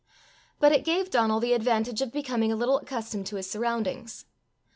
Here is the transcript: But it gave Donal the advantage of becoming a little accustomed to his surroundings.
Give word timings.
But 0.59 0.71
it 0.71 0.83
gave 0.83 1.11
Donal 1.11 1.39
the 1.39 1.53
advantage 1.53 2.01
of 2.01 2.11
becoming 2.11 2.51
a 2.51 2.55
little 2.55 2.79
accustomed 2.79 3.27
to 3.27 3.35
his 3.35 3.47
surroundings. 3.51 4.25